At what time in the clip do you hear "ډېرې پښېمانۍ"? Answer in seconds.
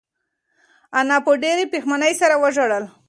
1.43-2.13